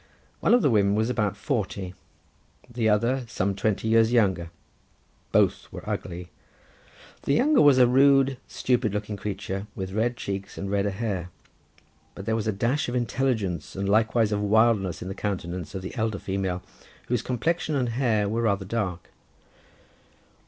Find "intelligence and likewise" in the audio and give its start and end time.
12.95-14.31